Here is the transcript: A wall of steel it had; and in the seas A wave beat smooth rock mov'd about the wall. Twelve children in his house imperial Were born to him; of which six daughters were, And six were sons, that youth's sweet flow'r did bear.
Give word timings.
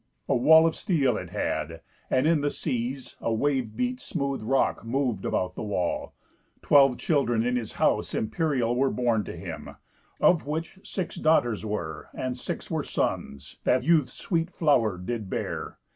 A 0.27 0.35
wall 0.35 0.65
of 0.65 0.75
steel 0.75 1.15
it 1.15 1.29
had; 1.29 1.81
and 2.09 2.25
in 2.25 2.41
the 2.41 2.49
seas 2.49 3.17
A 3.21 3.31
wave 3.31 3.77
beat 3.77 3.99
smooth 3.99 4.41
rock 4.41 4.83
mov'd 4.83 5.25
about 5.25 5.53
the 5.53 5.61
wall. 5.61 6.15
Twelve 6.63 6.97
children 6.97 7.45
in 7.45 7.55
his 7.55 7.73
house 7.73 8.15
imperial 8.15 8.75
Were 8.75 8.89
born 8.89 9.23
to 9.25 9.37
him; 9.37 9.75
of 10.19 10.47
which 10.47 10.79
six 10.83 11.17
daughters 11.17 11.63
were, 11.67 12.09
And 12.15 12.35
six 12.35 12.71
were 12.71 12.83
sons, 12.83 13.57
that 13.63 13.83
youth's 13.83 14.13
sweet 14.13 14.49
flow'r 14.49 14.97
did 14.97 15.29
bear. 15.29 15.77